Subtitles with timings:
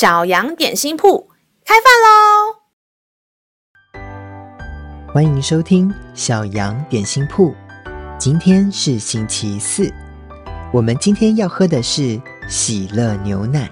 [0.00, 1.28] 小羊点心铺
[1.62, 2.56] 开饭喽！
[5.12, 7.54] 欢迎收听小羊点心铺。
[8.18, 9.92] 今天是星期四，
[10.72, 13.70] 我们今天要喝的是喜乐牛奶。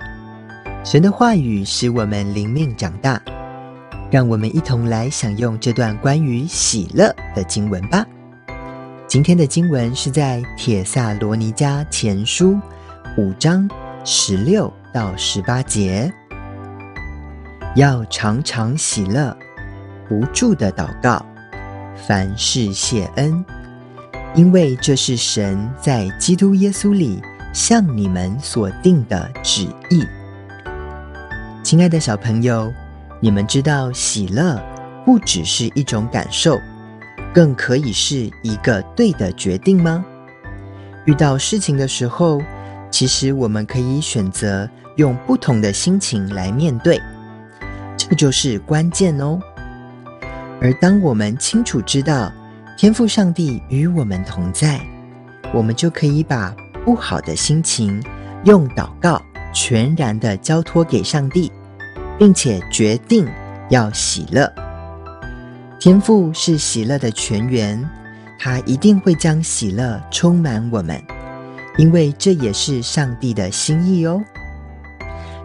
[0.84, 3.18] 神的话语使我们灵命长大，
[4.10, 8.04] 让我们一同来享用这段关于喜乐的经文吧。
[9.06, 12.60] 今天的经文是在帖撒罗尼迦前书
[13.16, 13.66] 五章
[14.04, 16.12] 十六到十八节，
[17.78, 19.36] 要常常喜乐，
[20.08, 21.24] 不住的祷告，
[21.94, 23.44] 凡事谢恩，
[24.34, 30.04] 因为这是神在基督耶稣里向你们所定的旨意。
[31.62, 32.68] 亲爱的小朋友，
[33.20, 34.60] 你们知道喜乐
[35.06, 36.58] 不只是一种感受，
[37.32, 40.04] 更可以是一个对的决定吗？
[41.06, 42.42] 遇到事情的时候，
[42.90, 47.00] 其实我们可以选择用不同的心情来面对，
[48.08, 49.38] 这就是关键哦。
[50.60, 52.32] 而当我们清楚知道
[52.76, 54.80] 天赋上帝与我们同在，
[55.52, 58.02] 我们就可以把不好的心情
[58.44, 59.20] 用祷告
[59.52, 61.52] 全然的交托给上帝。
[62.18, 63.26] 并且决定
[63.70, 64.52] 要喜乐。
[65.78, 67.88] 天赋是喜乐的泉源，
[68.38, 71.00] 他一定会将喜乐充满我们，
[71.76, 74.20] 因为这也是上帝的心意哦。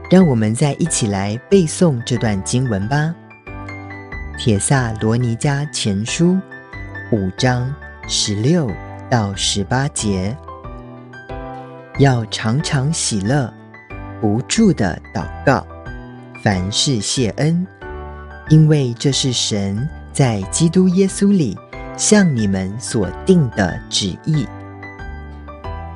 [0.10, 3.14] 让我们再一起来背诵这段经文吧，
[4.38, 6.34] 《帖撒罗尼迦前书》
[7.12, 7.74] 五章
[8.08, 8.70] 十六
[9.10, 10.36] 到十八节，
[11.98, 13.52] 要常常喜乐，
[14.22, 15.66] 不住的祷告。
[16.44, 17.66] 凡事谢恩，
[18.50, 21.58] 因为这是神在基督耶稣里
[21.98, 24.46] 向你们所定的旨意。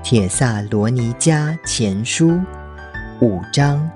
[0.01, 2.39] 帖撒罗尼迦前书
[3.19, 3.89] 五章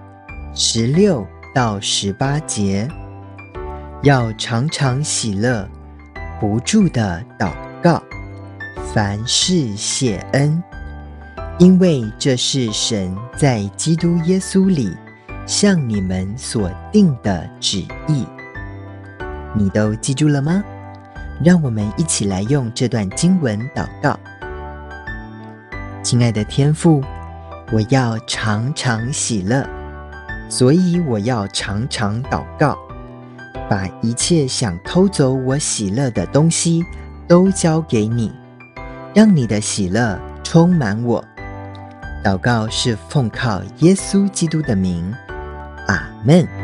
[0.53, 1.25] 十六
[1.55, 2.87] 到十八节，
[4.03, 5.67] 要常常喜乐，
[6.39, 7.51] 不住的祷
[7.81, 8.03] 告，
[8.93, 10.61] 凡事谢恩，
[11.57, 14.95] 因为这是神在基督耶稣里。
[15.47, 18.25] 向你们所定的旨意，
[19.53, 20.63] 你都记住了吗？
[21.43, 24.17] 让我们一起来用这段经文祷告。
[26.03, 27.03] 亲爱的天父，
[27.73, 29.67] 我要常常喜乐，
[30.51, 32.77] 所以我要常常祷告，
[33.69, 36.83] 把一切想偷走我喜乐的东西
[37.25, 38.33] 都交给你，
[39.15, 41.23] 让你的喜乐充满我。
[42.21, 45.09] 祷告是奉靠耶稣基督的名。
[45.87, 46.60] 阿门。